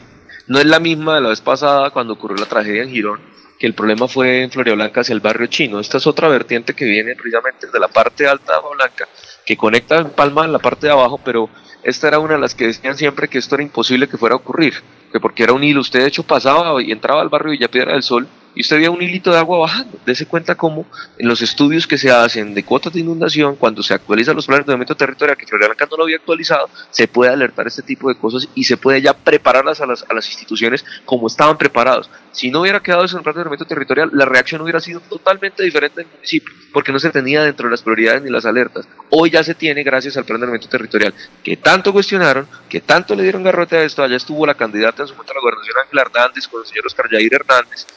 no 0.48 0.60
es 0.60 0.66
la 0.66 0.80
misma 0.80 1.16
de 1.16 1.21
la 1.21 1.30
vez 1.30 1.42
pasada 1.42 1.92
cuando 1.92 2.13
ocurrió 2.13 2.38
la 2.38 2.45
tragedia 2.48 2.83
en 2.83 2.89
Girón, 2.89 3.19
que 3.60 3.68
el 3.68 3.74
problema 3.75 4.07
fue 4.07 4.42
en 4.44 4.51
Florida 4.51 4.74
Blanca 4.75 5.01
hacia 5.01 5.13
el 5.13 5.19
barrio 5.19 5.48
chino. 5.48 5.80
Esta 5.80 5.98
es 5.98 6.07
otra 6.07 6.27
vertiente 6.27 6.74
que 6.74 6.86
viene 6.86 7.16
precisamente 7.16 7.68
de 7.68 7.80
la 7.80 7.88
parte 7.88 8.27
alta 8.27 8.54
de 8.54 8.57
Agua 8.57 8.71
Blanca, 8.75 9.07
que 9.45 9.56
conecta 9.57 9.98
en 9.98 10.10
Palma 10.10 10.45
en 10.45 10.51
la 10.51 10.60
parte 10.60 10.88
de 10.88 10.94
abajo, 10.94 11.19
pero 11.24 11.50
esta 11.83 12.07
era 12.07 12.19
una 12.19 12.33
de 12.33 12.39
las 12.39 12.56
que 12.56 12.68
decían 12.68 12.98
siempre 12.98 13.27
que 13.27 13.38
esto 13.38 13.56
era 13.56 13.63
imposible 13.63 14.07
que 14.07 14.18
fuera 14.18 14.33
a 14.33 14.38
ocurrir, 14.38 14.74
que 15.12 15.19
porque 15.19 15.44
era 15.44 15.54
un 15.54 15.63
hilo, 15.63 15.81
usted 15.81 16.00
de 16.01 16.07
hecho 16.07 16.24
pasaba 16.24 16.81
y 16.81 16.92
entraba 16.92 17.21
al 17.21 17.30
barrio 17.30 17.51
Villapiedra 17.51 17.94
del 17.94 18.04
Sol 18.04 18.27
y 18.56 18.62
usted 18.62 18.78
veía 18.78 18.92
un 18.92 19.01
hilito 19.01 19.31
de 19.31 19.38
agua 19.38 19.60
bajando. 19.60 19.98
Dese 20.06 20.25
cuenta 20.25 20.56
cómo 20.56 20.86
en 21.18 21.28
los 21.28 21.42
estudios 21.42 21.88
que 21.88 21.98
se 21.98 22.12
hacen 22.12 22.54
de 22.54 22.63
cuotas 22.63 22.94
de 22.94 23.00
inundación, 23.00 23.56
cuando 23.56 23.84
se 23.84 23.94
actualizan 23.94 24.36
los 24.36 24.46
planes 24.46 24.66
de 24.66 24.72
ordenamiento 24.72 24.96
territorial, 24.96 25.38
que 25.38 25.46
Florida 25.46 25.68
Blanca 25.68 25.88
no 25.90 25.98
lo 25.98 26.04
había 26.04 26.18
actualizado, 26.18 26.69
se 26.90 27.07
puede 27.07 27.31
alertar 27.31 27.68
este 27.68 27.81
tipo 27.81 28.10
de 28.10 28.16
cosas 28.16 28.48
y 28.56 28.63
se 28.63 28.78
puede 28.78 29.01
ya 29.01 29.13
prepararlas 29.13 29.81
a 29.81 29.86
las, 29.86 30.06
a 30.10 30.13
las 30.13 30.28
instituciones 30.28 30.86
como 31.06 31.28
estaban 31.28 31.57
preparados. 31.57 32.10
Si 32.31 32.51
no 32.51 32.62
hubiera 32.62 32.81
quedado 32.81 33.04
el 33.04 33.10
plan 33.10 33.24
de 33.24 33.30
ordenamiento 33.30 33.66
territorial, 33.66 34.10
la 34.13 34.25
reacción 34.25 34.62
hubiera 34.62 34.80
sido 34.80 35.00
totalmente 35.00 35.63
diferente 35.63 36.02
del 36.02 36.12
municipio, 36.12 36.54
porque 36.72 36.92
no 36.92 37.00
se 37.00 37.10
tenía 37.10 37.44
dentro 37.44 37.68
de 37.68 37.72
las 37.72 37.81
prioridades 37.81 38.22
ni 38.22 38.30
las 38.30 38.45
alertas. 38.45 38.88
Hoy 39.10 39.31
ya 39.31 39.44
se 39.44 39.56
tiene 39.56 39.84
gracias 39.84 40.18
al 40.18 40.25
plan 40.25 40.40
de 40.40 40.45
ordenamiento 40.45 40.69
territorial, 40.69 41.13
que 41.44 41.57
tanto 41.57 41.92
cuestionaron, 41.92 42.48
que 42.69 42.81
tanto 42.81 43.16
le 43.16 43.24
dieron 43.24 43.44
garrote 43.44 43.78
a 43.78 43.84
esto. 43.84 44.04
Allá 44.04 44.18
estuvo 44.18 44.45
la 44.45 44.54
candidata 44.54 45.04
en 45.04 45.07
su 45.07 45.16
momento 45.16 45.34
a 45.34 45.36
la 45.36 45.42
gobernación 45.42 45.75
Ángela 45.84 46.02
Hernández 46.04 46.48
con 46.48 46.62
el 46.62 46.68
señor 46.68 46.86
Oscar 46.86 47.10
Yair 47.12 47.34
Hernández, 47.34 47.88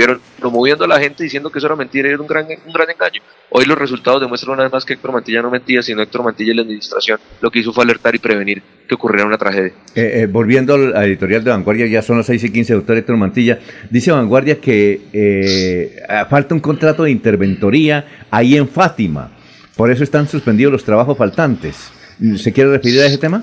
estuvieron 0.00 0.22
promoviendo 0.38 0.84
a 0.84 0.88
la 0.88 0.98
gente 0.98 1.22
diciendo 1.24 1.50
que 1.50 1.58
eso 1.58 1.66
era 1.66 1.76
mentira 1.76 2.08
y 2.08 2.12
era 2.12 2.20
un 2.20 2.26
gran, 2.26 2.46
un 2.46 2.72
gran 2.72 2.88
engaño. 2.90 3.20
Hoy 3.50 3.64
los 3.66 3.76
resultados 3.76 4.20
demuestran 4.20 4.54
una 4.54 4.62
vez 4.62 4.72
más 4.72 4.84
que 4.84 4.94
Héctor 4.94 5.12
Mantilla 5.12 5.42
no 5.42 5.50
mentía, 5.50 5.82
sino 5.82 6.02
Héctor 6.02 6.24
Mantilla 6.24 6.52
y 6.52 6.54
la 6.54 6.62
administración 6.62 7.18
lo 7.40 7.50
que 7.50 7.58
hizo 7.58 7.72
fue 7.72 7.84
alertar 7.84 8.14
y 8.14 8.18
prevenir 8.18 8.62
que 8.88 8.94
ocurriera 8.94 9.26
una 9.26 9.36
tragedia. 9.36 9.72
Eh, 9.94 10.22
eh, 10.22 10.26
volviendo 10.26 10.74
al 10.74 10.96
al 10.96 11.04
editorial 11.04 11.44
de 11.44 11.50
Vanguardia, 11.50 11.86
ya 11.86 12.02
son 12.02 12.16
las 12.18 12.26
6 12.26 12.44
y 12.44 12.52
15, 12.52 12.74
doctor 12.74 12.96
Héctor 12.96 13.16
Mantilla. 13.16 13.58
Dice 13.90 14.10
Vanguardia 14.10 14.60
que 14.60 15.02
eh, 15.12 16.02
falta 16.28 16.54
un 16.54 16.60
contrato 16.60 17.04
de 17.04 17.10
interventoría 17.10 18.26
ahí 18.30 18.56
en 18.56 18.68
Fátima. 18.68 19.32
Por 19.76 19.90
eso 19.90 20.04
están 20.04 20.28
suspendidos 20.28 20.72
los 20.72 20.84
trabajos 20.84 21.16
faltantes. 21.16 21.90
¿Se 22.36 22.52
quiere 22.52 22.70
referir 22.70 23.00
a 23.00 23.06
ese 23.06 23.18
tema? 23.18 23.42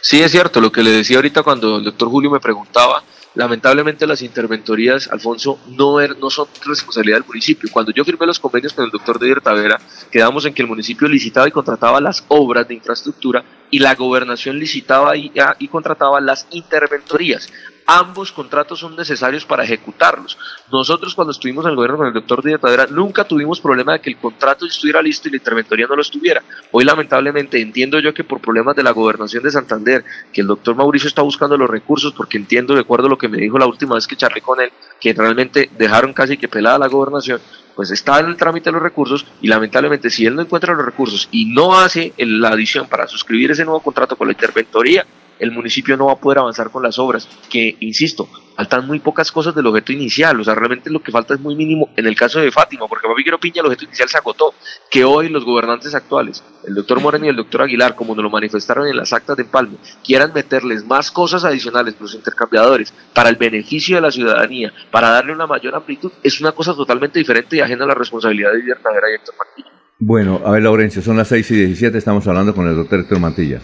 Sí, 0.00 0.20
es 0.20 0.30
cierto, 0.30 0.60
lo 0.60 0.70
que 0.70 0.82
le 0.82 0.90
decía 0.90 1.16
ahorita 1.16 1.42
cuando 1.42 1.78
el 1.78 1.84
doctor 1.84 2.08
Julio 2.08 2.30
me 2.30 2.40
preguntaba, 2.40 3.02
lamentablemente 3.34 4.06
las 4.06 4.22
interventorías, 4.22 5.08
Alfonso, 5.10 5.58
no, 5.68 6.00
er- 6.00 6.16
no 6.18 6.30
son 6.30 6.46
responsabilidad 6.64 7.18
del 7.18 7.26
municipio. 7.26 7.68
Cuando 7.72 7.92
yo 7.92 8.04
firmé 8.04 8.26
los 8.26 8.38
convenios 8.38 8.72
con 8.72 8.84
el 8.84 8.90
doctor 8.90 9.18
de 9.18 9.34
Tavera, 9.36 9.80
quedamos 10.10 10.44
en 10.46 10.54
que 10.54 10.62
el 10.62 10.68
municipio 10.68 11.08
licitaba 11.08 11.48
y 11.48 11.50
contrataba 11.50 12.00
las 12.00 12.24
obras 12.28 12.66
de 12.68 12.74
infraestructura 12.74 13.44
y 13.70 13.78
la 13.80 13.94
gobernación 13.94 14.58
licitaba 14.58 15.16
y, 15.16 15.32
ah, 15.40 15.56
y 15.58 15.68
contrataba 15.68 16.20
las 16.20 16.46
interventorías. 16.50 17.48
Ambos 17.86 18.32
contratos 18.32 18.80
son 18.80 18.96
necesarios 18.96 19.44
para 19.44 19.62
ejecutarlos. 19.62 20.38
Nosotros 20.72 21.14
cuando 21.14 21.32
estuvimos 21.32 21.64
en 21.64 21.70
el 21.70 21.76
gobierno 21.76 21.98
con 21.98 22.06
el 22.06 22.14
doctor 22.14 22.42
Díaz 22.42 22.60
Tavera 22.60 22.86
nunca 22.86 23.24
tuvimos 23.24 23.60
problema 23.60 23.92
de 23.92 24.00
que 24.00 24.10
el 24.10 24.16
contrato 24.16 24.64
estuviera 24.64 25.02
listo 25.02 25.28
y 25.28 25.32
la 25.32 25.36
interventoría 25.36 25.86
no 25.86 25.96
lo 25.96 26.02
estuviera. 26.02 26.42
Hoy 26.72 26.84
lamentablemente 26.84 27.60
entiendo 27.60 28.00
yo 28.00 28.14
que 28.14 28.24
por 28.24 28.40
problemas 28.40 28.74
de 28.74 28.82
la 28.82 28.92
gobernación 28.92 29.42
de 29.42 29.50
Santander, 29.50 30.02
que 30.32 30.40
el 30.40 30.46
doctor 30.46 30.74
Mauricio 30.74 31.08
está 31.08 31.20
buscando 31.20 31.58
los 31.58 31.68
recursos, 31.68 32.12
porque 32.14 32.38
entiendo 32.38 32.74
de 32.74 32.80
acuerdo 32.80 33.06
a 33.06 33.10
lo 33.10 33.18
que 33.18 33.28
me 33.28 33.36
dijo 33.38 33.58
la 33.58 33.66
última 33.66 33.96
vez 33.96 34.06
que 34.06 34.16
charlé 34.16 34.40
con 34.40 34.60
él, 34.60 34.72
que 34.98 35.12
realmente 35.12 35.68
dejaron 35.76 36.14
casi 36.14 36.38
que 36.38 36.48
pelada 36.48 36.78
la 36.78 36.88
gobernación, 36.88 37.40
pues 37.74 37.90
está 37.90 38.20
en 38.20 38.26
el 38.26 38.36
trámite 38.36 38.70
de 38.70 38.72
los 38.72 38.82
recursos 38.82 39.26
y 39.42 39.48
lamentablemente 39.48 40.08
si 40.08 40.24
él 40.24 40.34
no 40.34 40.42
encuentra 40.42 40.74
los 40.74 40.86
recursos 40.86 41.28
y 41.32 41.52
no 41.52 41.78
hace 41.78 42.14
la 42.16 42.48
adición 42.48 42.88
para 42.88 43.06
suscribir 43.06 43.50
ese 43.50 43.64
nuevo 43.64 43.80
contrato 43.80 44.16
con 44.16 44.28
la 44.28 44.32
interventoría, 44.32 45.04
el 45.38 45.52
municipio 45.52 45.96
no 45.96 46.06
va 46.06 46.12
a 46.12 46.20
poder 46.20 46.38
avanzar 46.38 46.70
con 46.70 46.82
las 46.82 46.98
obras, 46.98 47.28
que, 47.50 47.76
insisto, 47.80 48.28
faltan 48.56 48.86
muy 48.86 49.00
pocas 49.00 49.32
cosas 49.32 49.54
del 49.54 49.66
objeto 49.66 49.92
inicial, 49.92 50.38
o 50.40 50.44
sea, 50.44 50.54
realmente 50.54 50.90
lo 50.90 51.02
que 51.02 51.10
falta 51.10 51.34
es 51.34 51.40
muy 51.40 51.56
mínimo 51.56 51.90
en 51.96 52.06
el 52.06 52.14
caso 52.14 52.40
de 52.40 52.50
Fátima, 52.50 52.86
porque 52.88 53.08
Papi 53.08 53.22
Quiero 53.22 53.38
Piña 53.38 53.60
el 53.60 53.66
objeto 53.66 53.84
inicial 53.84 54.08
se 54.08 54.18
agotó, 54.18 54.54
que 54.90 55.04
hoy 55.04 55.28
los 55.28 55.44
gobernantes 55.44 55.94
actuales, 55.94 56.42
el 56.66 56.74
doctor 56.74 57.00
Moreno 57.00 57.26
y 57.26 57.28
el 57.28 57.36
doctor 57.36 57.62
Aguilar, 57.62 57.94
como 57.94 58.14
nos 58.14 58.22
lo 58.22 58.30
manifestaron 58.30 58.86
en 58.86 58.96
las 58.96 59.12
actas 59.12 59.36
de 59.36 59.42
Empalme, 59.42 59.76
quieran 60.04 60.32
meterles 60.32 60.84
más 60.84 61.10
cosas 61.10 61.44
adicionales, 61.44 61.96
los 62.00 62.14
intercambiadores, 62.14 62.92
para 63.12 63.28
el 63.28 63.36
beneficio 63.36 63.96
de 63.96 64.02
la 64.02 64.10
ciudadanía, 64.10 64.72
para 64.90 65.10
darle 65.10 65.32
una 65.32 65.46
mayor 65.46 65.74
amplitud, 65.74 66.12
es 66.22 66.40
una 66.40 66.52
cosa 66.52 66.74
totalmente 66.74 67.18
diferente 67.18 67.56
y 67.56 67.60
ajena 67.60 67.84
a 67.84 67.88
la 67.88 67.94
responsabilidad 67.94 68.52
de 68.52 68.62
Verdadera 68.62 69.10
y 69.10 69.14
Héctor 69.14 69.34
Martínez. 69.38 69.72
Bueno, 69.98 70.42
a 70.44 70.50
ver, 70.52 70.62
Laurencio, 70.62 71.02
son 71.02 71.16
las 71.16 71.28
6 71.28 71.50
y 71.52 71.56
17, 71.56 71.98
estamos 71.98 72.26
hablando 72.26 72.54
con 72.54 72.68
el 72.68 72.76
doctor 72.76 73.00
Héctor 73.00 73.20
Mantilla. 73.20 73.60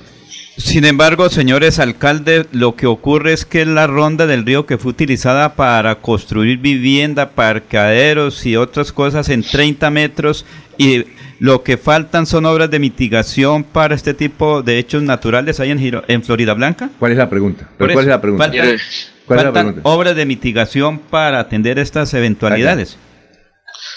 Sin 0.57 0.85
embargo, 0.85 1.29
señores 1.31 1.79
alcaldes, 1.79 2.47
lo 2.53 2.77
que 2.77 2.87
ocurre 2.87 3.33
es 3.33 3.45
que 3.45 3.65
la 3.65 3.87
ronda 3.87 4.27
del 4.27 4.45
río 4.45 4.67
que 4.67 4.79
fue 4.79 4.91
utilizada 4.91 5.55
para 5.55 5.97
construir 5.97 6.59
vivienda, 6.59 7.31
parqueaderos 7.31 8.45
y 8.47 8.57
otras 8.57 8.93
cosas 8.93 9.29
en 9.29 9.43
30 9.43 9.91
metros 9.91 10.45
y 10.79 11.05
lo 11.39 11.63
que 11.63 11.77
faltan 11.79 12.27
son 12.27 12.45
obras 12.47 12.71
de 12.71 12.79
mitigación 12.79 13.65
para 13.65 13.95
este 13.95 14.13
tipo 14.15 14.63
de 14.63 14.79
hechos 14.79 15.03
naturales 15.03 15.59
ahí 15.61 15.71
en, 15.71 15.79
Giro- 15.79 16.05
en 16.09 16.23
Florida 16.23 16.53
Blanca. 16.55 16.91
¿Cuál 16.99 17.13
es 17.13 17.19
la 17.19 17.31
pregunta? 17.31 17.65
Por 17.67 17.77
¿Pero 17.79 17.93
¿Cuál 17.95 18.05
es 18.05 18.09
la 18.11 18.21
pregunta? 18.21 18.51
¿Cuál 18.51 19.39
es 19.39 19.45
la 19.45 19.53
pregunta? 19.53 19.81
obras 19.85 20.17
de 20.17 20.27
mitigación 20.27 20.99
para 20.99 21.41
atender 21.41 21.79
estas 21.79 22.13
eventualidades. 22.15 22.99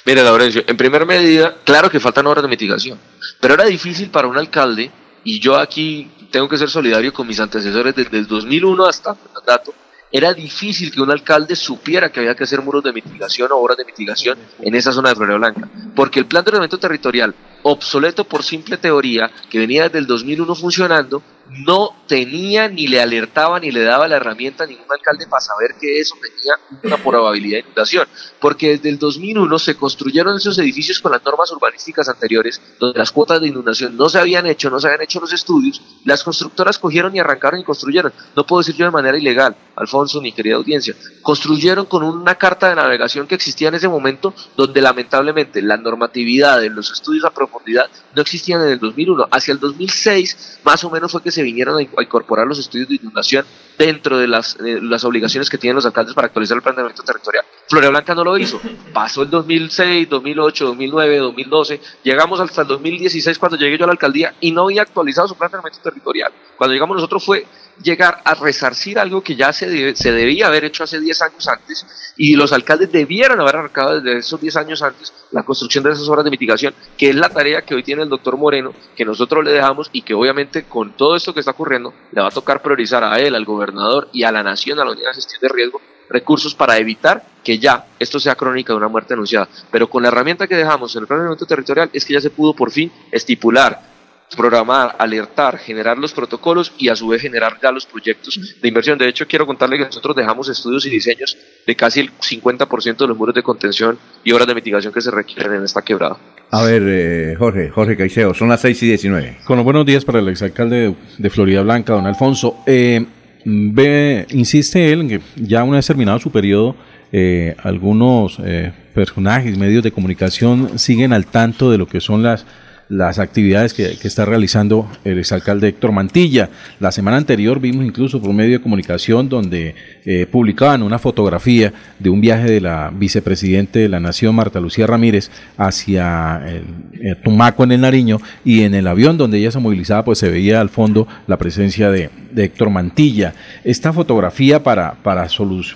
Mire, 0.06 0.24
Laurencio, 0.24 0.63
en 0.68 0.78
primer 0.78 1.06
medida, 1.06 1.56
claro 1.63 1.90
que 1.90 2.00
faltan 2.00 2.25
obras 2.28 2.44
de 2.44 2.50
mitigación, 2.50 2.98
pero 3.42 3.54
era 3.56 3.66
difícil 3.66 4.10
para 4.10 4.28
un 4.28 4.38
alcalde, 4.38 4.92
y 5.24 5.39
yo 5.39 5.58
aquí 5.58 6.10
tengo 6.32 6.50
que 6.50 6.58
ser 6.58 6.70
solidario 6.70 7.13
con 7.13 7.27
mis 7.27 7.39
antecesores 7.39 7.96
desde 7.96 8.18
el 8.18 8.27
2001 8.27 8.86
hasta 8.86 9.12
el 9.12 9.46
dato, 9.46 9.74
era 10.12 10.32
difícil 10.32 10.92
que 10.92 11.01
un 11.01 11.10
alcalde 11.10 11.56
supiera 11.56 12.12
que 12.12 12.20
había 12.20 12.36
que 12.36 12.44
hacer 12.44 12.62
muros 12.62 12.84
de 12.84 12.94
mitigación 12.94 13.51
o 13.51 13.56
obras 13.56 13.77
de 13.77 13.86
mitigación 13.86 14.38
en 14.62 14.75
esa 14.75 14.92
zona 14.92 15.10
de 15.10 15.15
Florida 15.15 15.38
Blanca, 15.38 15.68
porque 15.96 16.20
el 16.20 16.27
plan 16.27 16.44
de 16.44 16.50
ordenamiento 16.50 16.77
territorial, 16.77 17.34
obsoleto 17.63 18.24
por 18.24 18.44
simple 18.44 18.77
teoría, 18.77 19.32
que 19.50 19.58
venía 19.58 19.86
desde 19.86 19.98
el 19.98 20.06
2001 20.06 20.53
funcionando, 20.53 21.24
no 21.50 21.96
tenía 22.08 22.68
ni 22.68 22.88
le 22.88 23.02
alertaba 23.02 23.60
ni 23.60 23.72
le 23.72 23.84
daba 23.84 24.08
la 24.08 24.18
herramienta 24.18 24.64
a 24.64 24.68
ningún 24.68 24.86
alcalde 24.90 25.28
para 25.28 25.42
saber 25.42 25.76
que 25.80 26.00
eso 26.00 26.16
tenía 26.22 26.80
una 26.84 26.98
probabilidad 26.98 27.58
de 27.58 27.64
inundación, 27.64 28.08
porque 28.40 28.72
desde 28.72 28.90
el 28.90 29.00
2001 29.00 29.60
se 29.60 29.76
construyeron 29.76 30.38
esos 30.38 30.58
edificios 30.60 31.00
con 31.00 31.12
las 31.12 31.24
normas 31.24 31.52
urbanísticas 31.52 32.08
anteriores, 32.10 32.62
donde 32.80 32.98
las 32.98 33.12
cuotas 33.12 33.42
de 33.42 33.48
inundación 33.48 33.96
no 33.96 34.10
se 34.10 34.20
habían 34.20 34.46
hecho, 34.48 34.70
no 34.70 34.80
se 34.80 34.88
habían 34.88 35.02
hecho 35.02 35.20
los 35.20 35.34
estudios, 35.34 35.82
las 36.06 36.24
constructoras 36.24 36.80
cogieron 36.80 37.16
y 37.16 37.20
arrancaron 37.20 37.60
y 37.60 37.64
construyeron, 37.64 38.14
no 38.36 38.46
puedo 38.46 38.62
decir 38.62 38.76
yo 38.76 38.86
de 38.86 38.92
manera 38.92 39.18
ilegal, 39.18 39.56
Alfonso, 39.76 40.22
ni 40.22 40.32
querida 40.32 40.56
audiencia, 40.56 40.96
construyeron 41.22 41.86
con 41.86 42.04
una 42.04 42.36
carta 42.36 42.70
de 42.70 42.76
navegación 42.76 43.28
que 43.28 43.36
existía 43.36 43.70
en 43.70 43.76
ese 43.76 43.88
momento, 43.88 44.34
donde 44.56 44.82
lamentablemente 44.82 45.62
la 45.62 45.78
normatividad 45.78 46.62
de 46.62 46.70
los 46.70 46.92
estudios 46.92 47.26
a 47.26 47.32
profundidad 47.32 47.90
no 48.16 48.22
existían 48.22 48.62
en 48.62 48.70
el 48.70 48.80
2001, 48.80 49.28
hacia 49.32 49.52
el 49.52 49.60
2006 49.60 50.60
más 50.64 50.84
o 50.84 50.90
menos 50.90 51.12
fue 51.12 51.22
que 51.22 51.32
se 51.34 51.44
vinieron 51.44 51.78
a 51.78 51.82
in- 51.82 51.90
a 51.98 52.02
incorporar 52.04 52.48
los 52.48 52.60
estudios 52.60 52.88
de 52.90 52.96
inundación 52.96 53.46
dentro 53.78 54.18
de 54.18 54.28
las, 54.28 54.56
eh, 54.60 54.80
las 54.82 55.04
obligaciones 55.04 55.50
que 55.50 55.58
tienen 55.58 55.75
los 55.75 55.86
alcaldes 55.86 56.13
para 56.13 56.28
actualizar 56.28 56.56
el 56.56 56.62
planeamiento 56.63 57.04
territorial. 57.04 57.44
Florida 57.68 57.90
Blanca 57.90 58.13
no 58.16 58.24
lo 58.24 58.38
hizo. 58.38 58.62
Pasó 58.94 59.24
el 59.24 59.30
2006, 59.30 60.10
2008, 60.10 60.66
2009, 60.66 61.18
2012. 61.18 61.82
Llegamos 62.04 62.40
hasta 62.40 62.62
el 62.62 62.68
2016 62.68 63.40
cuando 63.40 63.58
llegué 63.58 63.78
yo 63.78 63.86
a 63.86 63.88
la 63.88 63.94
alcaldía 63.94 64.36
y 64.42 64.52
no 64.52 64.63
había 64.63 64.84
actualizado 64.84 65.28
su 65.28 65.36
planeamiento 65.36 65.80
territorial. 65.82 66.32
Cuando 66.58 66.74
llegamos 66.74 66.96
nosotros 66.96 67.24
fue 67.25 67.46
llegar 67.82 68.22
a 68.24 68.36
resarcir 68.36 69.00
algo 69.00 69.22
que 69.22 69.36
ya 69.36 69.51
se, 69.53 69.96
se 69.96 70.12
debía 70.12 70.48
haber 70.48 70.65
hecho 70.65 70.84
hace 70.84 71.00
10 71.00 71.22
años 71.22 71.48
antes 71.48 72.13
y 72.18 72.36
los 72.36 72.53
alcaldes 72.53 72.92
debieron 72.92 73.39
haber 73.39 73.56
arrancado 73.56 74.00
desde 74.00 74.20
esos 74.20 74.39
10 74.39 74.56
años 74.58 74.82
antes 74.82 75.13
la 75.32 75.44
construcción 75.44 75.84
de 75.84 75.92
esas 75.92 76.08
obras 76.08 76.24
de 76.24 76.32
mitigación, 76.32 76.74
que 76.98 77.10
es 77.10 77.15
la 77.15 77.30
tarea 77.30 77.63
que 77.63 77.74
hoy 77.74 77.84
tiene 77.84 78.03
el 78.03 78.10
doctor 78.10 78.38
Moreno, 78.38 78.74
que 78.96 79.06
nosotros 79.06 79.44
le 79.44 79.51
dejamos 79.51 79.89
y 79.92 80.03
que 80.03 80.13
obviamente 80.13 80.63
con 80.63 80.94
todo 80.94 81.15
esto 81.15 81.34
que 81.34 81.39
está 81.39 81.51
ocurriendo 81.51 81.94
le 82.12 82.22
va 82.22 82.27
a 82.27 82.32
tocar 82.32 82.62
priorizar 82.62 83.03
a 83.03 83.18
él, 83.20 83.36
al 83.36 83.46
gobernador 83.46 84.10
y 84.13 84.24
a 84.24 84.32
la 84.32 84.44
nación, 84.44 84.80
a 84.80 84.86
la 84.86 84.92
unidad 84.92 85.10
de 85.10 85.15
gestión 85.15 85.42
de 85.42 85.50
riesgo, 85.50 85.82
recursos 86.10 86.53
para 86.53 86.77
evitar 86.77 87.25
que 87.44 87.58
ya 87.58 87.88
esto 88.00 88.20
sea 88.20 88.36
crónica 88.36 88.74
de 88.74 88.77
una 88.77 88.88
muerte 88.88 89.13
anunciada. 89.13 89.48
Pero 89.72 89.89
con 89.89 90.03
la 90.03 90.10
herramienta 90.10 90.48
que 90.48 90.56
dejamos 90.56 90.96
en 90.96 91.01
el 91.01 91.08
plan 91.08 91.36
de 91.36 91.46
territorial 91.46 91.89
es 91.92 92.06
que 92.06 92.13
ya 92.13 92.22
se 92.22 92.30
pudo 92.30 92.53
por 92.53 92.72
fin 92.72 92.92
estipular 93.12 93.93
programar, 94.36 94.96
alertar, 95.00 95.58
generar 95.58 95.98
los 95.98 96.13
protocolos 96.13 96.74
y 96.78 96.90
a 96.90 96.96
su 96.96 97.08
vez 97.08 97.22
generar 97.22 97.58
ya 97.62 97.72
los 97.72 97.86
proyectos 97.86 98.40
de 98.62 98.68
inversión. 98.68 98.98
De 98.98 99.08
hecho, 99.08 99.28
quiero 99.28 99.46
contarle 99.46 99.78
que 99.78 99.86
nosotros 99.86 100.16
dejamos 100.16 100.50
estudios 100.50 100.86
y 100.86 100.90
diseños 100.90 101.38
de 101.66 101.75
casi 101.75 102.02
el 102.02 102.12
50% 102.12 102.98
de 102.98 103.08
los 103.08 103.18
muros 103.18 103.36
de 103.36 103.44
contención 103.44 103.98
y 104.24 104.32
obras 104.32 104.48
de 104.48 104.56
mitigación 104.56 104.94
que 104.94 105.02
se 105.02 105.12
requieren 105.12 105.54
en 105.54 105.63
esta 105.63 105.82
quebrada. 105.82 106.18
A 106.52 106.63
ver, 106.63 106.84
eh, 106.86 107.36
Jorge, 107.38 107.70
Jorge 107.70 107.98
Caicedo, 107.98 108.34
son 108.34 108.50
las 108.50 108.62
6 108.62 108.84
y 108.84 108.88
19. 108.88 109.38
Con 109.46 109.58
los 109.58 109.63
buenos 109.63 109.86
días 109.86 110.06
para 110.06 110.20
el 110.20 110.28
exalcalde 110.28 110.96
de, 111.18 111.30
Florida 111.30 111.63
Blanca, 111.63 111.94
don 111.94 112.06
Alfonso. 112.06 112.58
Eh, 112.68 113.06
ve, 113.46 114.28
insiste 114.30 114.92
él 114.92 115.02
en 115.02 115.10
que 115.10 115.22
ya 115.36 115.63
una 115.63 115.78
vez 115.78 115.88
terminado 115.88 116.20
su 116.20 116.32
periodo, 116.32 116.75
eh, 117.16 117.56
algunos 117.62 118.40
eh, 118.44 118.72
personajes, 118.96 119.56
medios 119.56 119.84
de 119.84 119.92
comunicación 119.92 120.80
siguen 120.80 121.13
al 121.13 121.28
tanto 121.28 121.70
de 121.70 121.78
lo 121.78 121.86
que 121.86 122.02
son 122.02 122.24
las 122.24 122.44
las 122.90 123.20
actividades 123.20 123.74
que, 123.74 123.98
está 124.04 124.25
realizando 124.25 124.90
el 125.04 125.20
exalcalde 125.20 125.70
Héctor 125.70 125.92
Mantilla. 125.92 126.50
La 126.80 126.92
semana 126.92 127.18
anterior 127.18 127.60
vimos 127.60 127.86
incluso 127.86 128.20
por 128.20 128.30
un 128.30 128.36
medio 128.36 128.58
de 128.58 128.63
comunicación 128.63 129.30
donde 129.30 129.75
eh, 130.06 130.28
publicaban 130.30 130.84
una 130.84 131.00
fotografía 131.00 131.74
de 132.00 132.10
un 132.10 132.22
viaje 132.22 132.46
de 132.46 132.62
la 132.62 132.92
vicepresidente 132.94 133.80
de 133.80 133.90
la 133.90 134.00
Nación, 134.00 134.36
Marta 134.36 134.60
Lucía 134.60 134.88
Ramírez, 134.88 135.32
hacia 135.58 136.42
el, 136.48 137.18
Tumaco 137.24 137.63
en 137.63 137.74
el 137.74 137.82
Nariño 137.82 138.20
y 138.46 138.62
en 138.62 138.74
el 138.74 138.88
avión 138.88 139.18
donde 139.18 139.38
ella 139.38 139.52
se 139.52 139.60
movilizaba 139.60 140.06
pues 140.06 140.20
se 140.20 140.30
veía 140.30 140.62
al 140.62 140.70
fondo 140.70 141.08
la 141.28 141.38
presencia 141.38 141.90
de, 141.90 142.10
Héctor 142.36 142.70
Mantilla. 142.70 143.34
Esta 143.63 143.94
fotografía 143.94 144.63
para, 144.63 144.96
para, 145.04 145.28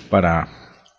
para 0.10 0.57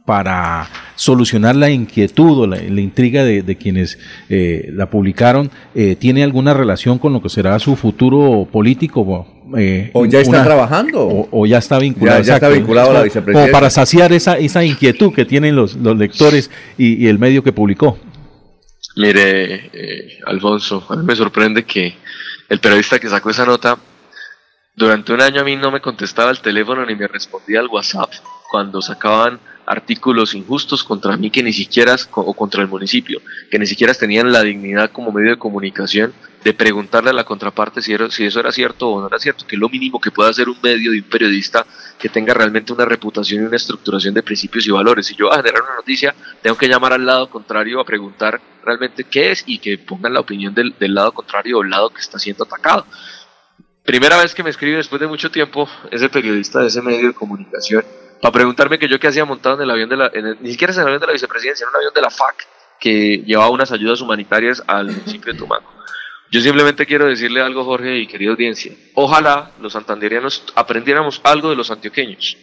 para 0.09 0.71
solucionar 0.95 1.55
la 1.55 1.69
inquietud 1.69 2.39
o 2.39 2.47
la, 2.47 2.63
intriga 2.63 3.25
de, 3.25 3.57
quienes 3.59 3.99
eh, 4.31 4.71
la 4.73 4.89
publicaron, 4.89 5.51
eh, 5.75 5.97
¿tiene 5.97 6.25
alguna 6.25 6.55
relación 6.55 6.99
con 6.99 7.13
lo 7.13 7.21
que 7.21 7.29
será 7.29 7.59
su 7.59 7.77
futuro 7.77 8.49
político? 8.51 9.27
Eh, 9.59 9.91
o 9.93 10.07
ya 10.07 10.21
está 10.21 10.43
trabajando. 10.43 11.29
O, 11.31 11.45
ya 11.45 11.59
está 11.59 11.79
vinculado. 11.79 12.23
Ya, 12.23 12.37
está 12.37 12.49
vinculado 12.49 12.93
a 12.93 12.95
la 12.95 13.03
vicepresidencia. 13.03 13.53
Como 13.53 13.53
para 13.53 13.69
saciar 13.69 14.15
esa, 14.15 14.39
esa 14.39 14.65
inquietud 14.65 15.13
que 15.13 15.27
tienen 15.27 15.55
los, 15.55 15.77
los 15.77 15.95
lectores 15.99 16.51
y, 16.79 17.07
el 17.07 17.19
medio 17.19 17.43
que 17.43 17.53
publicó. 17.53 17.99
Mire, 18.97 19.71
Alfonso, 20.25 20.87
a 20.89 20.97
mí 20.97 21.05
me 21.05 21.17
sorprende 21.17 21.65
que 21.65 21.95
el 22.49 22.61
periodista 22.61 22.99
que 22.99 23.11
sacó 23.11 23.29
esa 23.29 23.45
nota 23.45 23.77
durante 24.75 25.13
un 25.13 25.21
año 25.21 25.43
a 25.43 25.45
mí 25.45 25.55
no 25.57 25.71
me 25.71 25.83
contestaba 25.83 26.31
el 26.31 26.41
teléfono 26.41 26.87
ni 26.87 26.95
me 26.95 27.09
respondía 27.09 27.61
al 27.61 27.67
WhatsApp 27.67 28.11
cuando 28.51 28.81
sacaban 28.81 29.39
artículos 29.69 30.35
injustos 30.35 30.83
contra 30.83 31.17
mí 31.17 31.31
que 31.31 31.43
ni 31.43 31.53
siquiera, 31.53 31.95
o 32.13 32.35
contra 32.35 32.63
el 32.63 32.69
municipio, 32.69 33.21
que 33.51 33.59
ni 33.59 33.67
siquiera 33.67 33.93
tenían 33.93 34.33
la 34.33 34.43
dignidad 34.43 34.91
como 34.91 35.13
medio 35.13 35.33
de 35.33 35.39
comunicación 35.39 36.13
de 36.43 36.55
preguntarle 36.55 37.11
a 37.11 37.13
la 37.13 37.25
contraparte 37.25 37.83
si, 37.83 37.95
si 38.11 38.25
eso 38.25 38.41
era 38.41 38.51
cierto 38.51 38.89
o 38.89 39.01
no 39.01 39.09
era 39.09 39.19
cierto, 39.19 39.47
que 39.47 39.57
es 39.57 39.61
lo 39.61 39.69
mínimo 39.69 40.01
que 40.01 40.11
puede 40.11 40.31
hacer 40.31 40.49
un 40.49 40.57
medio 40.63 40.95
y 40.95 41.01
un 41.01 41.05
periodista 41.05 41.67
que 41.99 42.09
tenga 42.09 42.33
realmente 42.33 42.73
una 42.73 42.87
reputación 42.87 43.43
y 43.43 43.47
una 43.47 43.57
estructuración 43.57 44.15
de 44.15 44.23
principios 44.23 44.67
y 44.67 44.71
valores. 44.71 45.07
Si 45.07 45.15
yo 45.15 45.27
voy 45.27 45.35
a 45.35 45.43
generar 45.43 45.63
una 45.63 45.75
noticia, 45.75 46.15
tengo 46.41 46.57
que 46.57 46.69
llamar 46.69 46.95
al 46.95 47.05
lado 47.05 47.29
contrario 47.29 47.81
a 47.81 47.85
preguntar 47.85 48.41
realmente 48.65 49.05
qué 49.05 49.33
es 49.33 49.45
y 49.47 49.59
que 49.59 49.77
pongan 49.77 50.15
la 50.15 50.21
opinión 50.21 50.55
del, 50.55 50.75
del 50.79 50.95
lado 50.95 51.13
contrario 51.13 51.59
o 51.59 51.63
el 51.63 51.71
lado 51.71 51.91
que 51.91 52.01
está 52.01 52.19
siendo 52.19 52.45
atacado. 52.45 52.87
Primera 53.85 54.17
vez 54.19 54.35
que 54.35 54.43
me 54.43 54.51
escribe 54.51 54.77
después 54.77 55.01
de 55.01 55.09
mucho 55.09 55.31
tiempo 55.31 55.69
ese 55.91 56.09
periodista 56.09 56.61
de 56.61 56.69
ese 56.69 56.81
medio 56.81 57.09
de 57.09 57.15
comunicación 57.15 57.85
para 58.21 58.33
preguntarme 58.33 58.79
que 58.79 58.89
yo 58.89 58.99
qué 58.99 59.09
hacía 59.09 59.25
montado 59.25 59.57
en 59.57 59.63
el 59.63 59.71
avión 59.71 59.89
de 59.89 59.97
la, 59.97 60.11
ni 60.41 60.51
siquiera 60.51 60.73
en 60.73 60.81
el 60.81 60.87
avión 60.87 61.01
de 61.01 61.07
la 61.07 61.13
vicepresidencia, 61.13 61.65
en 61.65 61.71
un 61.71 61.77
avión 61.77 61.95
de 61.95 62.03
la 62.03 62.11
FAC 62.11 62.47
que 62.81 63.23
llevaba 63.27 63.51
unas 63.51 63.73
ayudas 63.73 64.01
humanitarias 64.01 64.63
al 64.67 64.87
municipio 64.87 65.33
de 65.33 65.39
Tumaco. 65.39 65.73
Yo 66.31 66.41
simplemente 66.41 66.87
quiero 66.87 67.07
decirle 67.07 67.41
algo, 67.41 67.65
Jorge 67.65 67.99
y 67.99 68.07
querida 68.07 68.31
audiencia. 68.31 68.73
Ojalá 68.95 69.53
los 69.61 69.73
santanderianos 69.73 70.45
aprendiéramos 70.55 71.21
algo 71.25 71.51
de 71.51 71.57
los 71.57 71.71
antioqueños. 71.71 72.37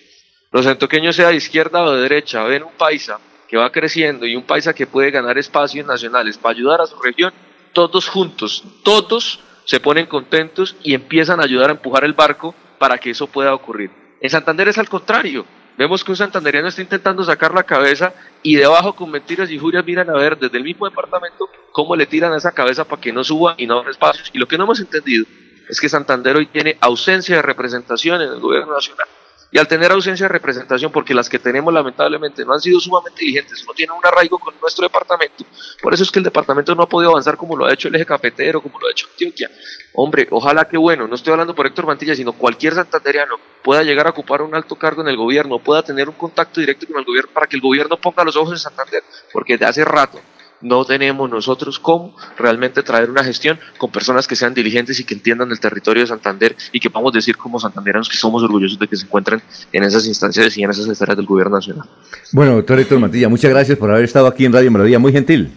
Los 0.52 0.66
antioqueños, 0.66 1.16
sea 1.16 1.30
de 1.30 1.36
izquierda 1.36 1.84
o 1.84 1.94
de 1.94 2.02
derecha, 2.02 2.44
ven 2.44 2.64
un 2.64 2.74
paisa 2.74 3.20
que 3.48 3.58
va 3.58 3.72
creciendo 3.72 4.26
y 4.26 4.36
un 4.36 4.44
paisa 4.44 4.74
que 4.74 4.88
puede 4.88 5.12
ganar 5.12 5.38
espacios 5.38 5.86
nacionales 5.86 6.38
para 6.38 6.56
ayudar 6.56 6.82
a 6.82 6.88
su 6.88 7.00
región, 7.00 7.34
todos 7.74 8.08
juntos, 8.08 8.64
todos 8.84 9.40
se 9.66 9.80
ponen 9.80 10.08
contentos 10.08 10.76
y 10.82 10.94
empiezan 10.94 11.40
a 11.40 11.44
ayudar 11.44 11.70
a 11.70 11.74
empujar 11.74 12.06
el 12.06 12.14
barco 12.14 12.56
para 12.80 12.98
que 12.98 13.12
eso 13.12 13.28
pueda 13.28 13.54
ocurrir. 13.54 13.92
En 14.22 14.30
Santander 14.30 14.68
es 14.68 14.78
al 14.78 14.90
contrario. 14.90 15.46
Vemos 15.78 16.04
que 16.04 16.12
un 16.12 16.18
santanderiano 16.18 16.70
está 16.70 16.82
intentando 16.82 17.24
sacar 17.24 17.54
la 17.54 17.64
cabeza 17.64 18.14
y 18.42 18.56
debajo 18.56 18.94
con 18.94 19.12
mentiras 19.12 19.50
y 19.50 19.56
injurias 19.56 19.86
miran 19.86 20.10
a 20.10 20.14
ver 20.14 20.38
desde 20.38 20.58
el 20.58 20.64
mismo 20.64 20.86
departamento 20.86 21.50
cómo 21.72 21.96
le 21.96 22.06
tiran 22.06 22.32
a 22.32 22.38
esa 22.38 22.54
cabeza 22.54 22.86
para 22.86 23.02
que 23.02 23.12
no 23.12 23.24
suba 23.24 23.56
y 23.58 23.68
no 23.68 23.80
abra 23.80 23.92
espacios. 23.92 24.30
Y 24.34 24.38
lo 24.38 24.48
que 24.48 24.58
no 24.58 24.64
hemos 24.64 24.80
entendido 24.80 25.26
es 25.68 25.82
que 25.82 25.90
Santander 25.90 26.38
hoy 26.38 26.46
tiene 26.46 26.78
ausencia 26.80 27.36
de 27.36 27.42
representación 27.42 28.22
en 28.22 28.30
el 28.30 28.40
gobierno 28.40 28.74
nacional. 28.74 29.08
Y 29.52 29.58
al 29.58 29.68
tener 29.68 29.92
ausencia 29.92 30.26
de 30.26 30.34
representación, 30.34 30.92
porque 30.92 31.14
las 31.14 31.30
que 31.30 31.40
tenemos 31.40 31.74
lamentablemente 31.74 32.44
no 32.44 32.54
han 32.54 32.60
sido 32.60 32.80
sumamente 32.80 33.22
diligentes, 33.22 33.64
no 33.66 33.74
tienen 33.74 33.96
un 33.96 34.06
arraigo 34.06 34.38
con 34.38 34.54
nuestro 34.60 34.84
departamento, 34.84 35.46
por 35.82 35.94
eso 35.94 36.04
es 36.04 36.12
que 36.12 36.20
el 36.20 36.26
departamento 36.26 36.76
no 36.76 36.84
ha 36.84 36.90
podido 36.90 37.12
avanzar 37.12 37.38
como 37.38 37.56
lo 37.56 37.66
ha 37.66 37.74
hecho 37.74 37.88
el 37.88 37.96
eje 37.96 38.06
cafetero, 38.06 38.62
como 38.62 38.80
lo 38.80 38.88
ha 38.88 38.92
hecho 38.92 39.08
Antioquia. 39.10 39.50
Hombre, 39.94 40.28
ojalá 40.32 40.66
que 40.66 40.78
bueno, 40.78 41.08
no 41.08 41.16
estoy 41.16 41.32
hablando 41.32 41.56
por 41.56 41.68
Héctor 41.68 41.86
Mantilla, 41.86 42.16
sino 42.16 42.34
cualquier 42.34 42.74
santanderiano 42.74 43.36
pueda 43.64 43.84
llegar 43.84 44.08
a 44.08 44.10
ocupar 44.10 44.42
un 44.42 44.54
alto 44.56 44.76
cargo 44.76 45.02
en 45.02 45.08
el 45.08 45.18
gobierno, 45.18 45.60
pueda 45.60 45.84
tener 45.84 46.10
un 46.10 46.16
contacto 46.16 46.60
directo 46.60 46.86
con 46.88 46.98
el 46.98 47.06
gobierno 47.06 47.32
para 47.34 47.48
que 47.48 47.56
el 47.56 47.62
gobierno 47.62 47.98
ponga 47.98 48.24
los 48.24 48.36
ojos 48.36 48.54
en 48.54 48.60
Santander, 48.60 49.04
porque 49.32 49.58
de 49.58 49.66
hace 49.66 49.86
rato 49.86 50.20
no 50.66 50.84
tenemos 50.84 51.30
nosotros 51.30 51.78
cómo 51.78 52.16
realmente 52.38 52.82
traer 52.82 53.12
una 53.12 53.24
gestión 53.24 53.60
con 53.78 53.92
personas 53.92 54.28
que 54.28 54.36
sean 54.36 54.56
diligentes 54.56 55.00
y 55.00 55.04
que 55.04 55.14
entiendan 55.14 55.52
el 55.52 55.60
territorio 55.60 56.02
de 56.02 56.08
Santander 56.08 56.56
y 56.72 56.80
que 56.80 56.90
podamos 56.90 57.14
decir 57.14 57.38
como 57.38 57.60
santanderanos 57.60 58.10
que 58.10 58.18
somos 58.18 58.42
orgullosos 58.42 58.80
de 58.80 58.88
que 58.88 58.96
se 58.96 59.06
encuentren 59.06 59.44
en 59.72 59.84
esas 59.84 60.08
instancias 60.08 60.58
y 60.58 60.64
en 60.64 60.72
esas 60.72 60.88
esferas 60.88 61.16
del 61.16 61.28
gobierno 61.28 61.58
nacional. 61.58 61.88
Bueno, 62.32 62.56
doctor 62.56 62.80
Héctor 62.80 62.98
Mantilla, 63.00 63.30
muchas 63.30 63.52
gracias 63.52 63.78
por 63.78 63.92
haber 63.92 64.06
estado 64.06 64.26
aquí 64.26 64.46
en 64.46 64.54
Radio 64.54 64.72
Melodía, 64.72 64.98
muy 64.98 65.12
gentil. 65.12 65.52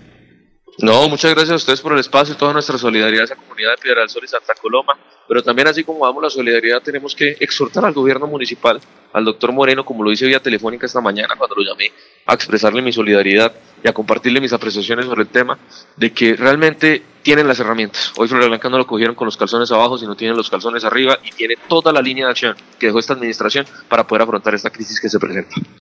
No, 0.81 1.09
muchas 1.09 1.33
gracias 1.33 1.50
a 1.53 1.57
ustedes 1.57 1.81
por 1.81 1.93
el 1.95 1.99
espacio 1.99 2.35
y 2.35 2.37
toda 2.37 2.53
nuestra 2.53 2.79
solidaridad 2.79 3.23
a 3.23 3.25
esa 3.25 3.35
comunidad 3.35 3.71
de 3.73 3.77
Piedra 3.79 4.00
del 4.03 4.11
Sol 4.11 4.23
y 4.25 4.29
Santa 4.29 4.53
Coloma. 4.61 4.97
Pero 5.27 5.43
también 5.43 5.67
así 5.67 5.83
como 5.83 6.07
damos 6.07 6.23
la 6.23 6.31
solidaridad, 6.31 6.81
tenemos 6.83 7.17
que 7.17 7.37
exhortar 7.41 7.85
al 7.85 7.93
gobierno 7.93 8.29
municipal, 8.29 8.81
al 9.12 9.25
doctor 9.25 9.50
Moreno, 9.53 9.85
como 9.85 10.05
lo 10.05 10.12
hice 10.12 10.27
vía 10.27 10.41
telefónica 10.41 10.87
esta 10.87 11.00
mañana 11.00 11.35
cuando 11.37 11.57
lo 11.57 11.62
llamé, 11.62 11.91
a 12.28 12.35
expresarle 12.35 12.82
mi 12.82 12.92
solidaridad 12.92 13.52
y 13.82 13.88
a 13.88 13.92
compartirle 13.92 14.40
mis 14.40 14.52
apreciaciones 14.52 15.06
sobre 15.06 15.23
el 15.23 15.28
tema, 15.28 15.58
de 15.97 16.12
que 16.12 16.37
realmente 16.37 17.02
tienen 17.23 17.49
las 17.49 17.58
herramientas. 17.58 18.12
Hoy 18.16 18.28
Florida 18.28 18.49
Blanca 18.49 18.68
no 18.68 18.76
lo 18.76 18.87
cogieron 18.87 19.14
con 19.14 19.25
los 19.25 19.37
calzones 19.37 19.73
abajo, 19.73 19.97
sino 19.99 20.14
tienen 20.14 20.37
los 20.37 20.50
calzones 20.50 20.85
arriba 20.85 21.18
y 21.25 21.30
tiene 21.32 21.54
toda 21.68 21.92
la 21.92 22.02
línea 22.02 22.26
de 22.26 22.32
acción 22.32 22.56
que 22.78 22.87
dejó 22.87 22.99
esta 22.99 23.14
administración 23.14 23.66
para 23.88 24.06
poder 24.06 24.23
afrontar 24.23 24.54
esta 24.54 24.70
crisis 24.70 25.00
que 25.00 25.08
se 25.08 25.18
presenta. 25.18 25.56